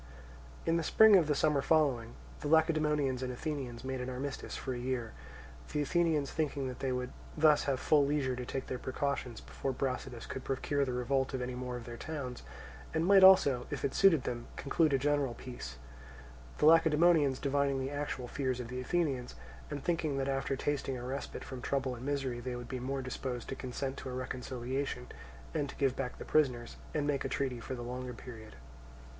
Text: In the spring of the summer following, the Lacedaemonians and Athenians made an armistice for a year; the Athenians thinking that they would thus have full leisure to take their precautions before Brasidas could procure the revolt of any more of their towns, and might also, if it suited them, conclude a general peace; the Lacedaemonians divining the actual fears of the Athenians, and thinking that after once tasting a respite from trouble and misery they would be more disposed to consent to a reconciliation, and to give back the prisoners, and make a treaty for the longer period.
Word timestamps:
In 0.65 0.77
the 0.77 0.83
spring 0.83 1.15
of 1.15 1.27
the 1.27 1.35
summer 1.35 1.61
following, 1.61 2.15
the 2.39 2.47
Lacedaemonians 2.47 3.21
and 3.21 3.31
Athenians 3.31 3.83
made 3.83 4.01
an 4.01 4.09
armistice 4.09 4.57
for 4.57 4.73
a 4.73 4.79
year; 4.79 5.13
the 5.71 5.83
Athenians 5.83 6.31
thinking 6.31 6.67
that 6.67 6.79
they 6.79 6.91
would 6.91 7.11
thus 7.37 7.65
have 7.65 7.79
full 7.79 8.03
leisure 8.03 8.35
to 8.35 8.43
take 8.43 8.65
their 8.65 8.79
precautions 8.79 9.41
before 9.41 9.71
Brasidas 9.71 10.25
could 10.25 10.43
procure 10.43 10.85
the 10.85 10.91
revolt 10.91 11.35
of 11.35 11.41
any 11.43 11.53
more 11.53 11.75
of 11.77 11.83
their 11.85 11.97
towns, 11.97 12.41
and 12.95 13.05
might 13.05 13.23
also, 13.23 13.67
if 13.69 13.85
it 13.85 13.93
suited 13.93 14.23
them, 14.23 14.47
conclude 14.55 14.91
a 14.91 14.97
general 14.97 15.35
peace; 15.35 15.77
the 16.57 16.65
Lacedaemonians 16.65 17.37
divining 17.37 17.79
the 17.79 17.91
actual 17.91 18.27
fears 18.27 18.59
of 18.59 18.69
the 18.69 18.81
Athenians, 18.81 19.35
and 19.69 19.83
thinking 19.83 20.17
that 20.17 20.27
after 20.27 20.55
once 20.55 20.63
tasting 20.63 20.97
a 20.97 21.03
respite 21.05 21.43
from 21.43 21.61
trouble 21.61 21.93
and 21.93 22.03
misery 22.03 22.39
they 22.39 22.55
would 22.55 22.67
be 22.67 22.79
more 22.79 23.03
disposed 23.03 23.47
to 23.49 23.55
consent 23.55 23.97
to 23.97 24.09
a 24.09 24.13
reconciliation, 24.13 25.05
and 25.53 25.69
to 25.69 25.75
give 25.75 25.95
back 25.95 26.17
the 26.17 26.25
prisoners, 26.25 26.77
and 26.91 27.05
make 27.05 27.23
a 27.23 27.29
treaty 27.29 27.59
for 27.59 27.75
the 27.75 27.83
longer 27.83 28.13
period. 28.15 28.55